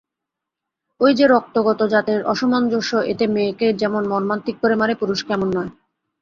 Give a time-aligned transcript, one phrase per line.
[1.01, 5.71] এই যে রক্তগত জাতের অসামঞ্জস্য এতে মেয়েকে যেমন মর্মান্তিক করে মারে পুরুষকে এমন নয়।